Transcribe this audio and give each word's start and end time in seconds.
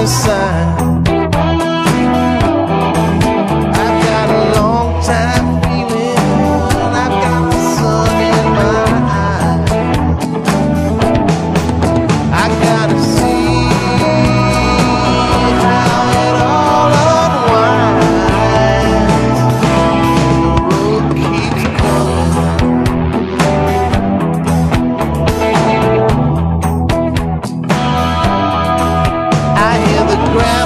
coração. 0.00 0.39
ground. 30.32 30.59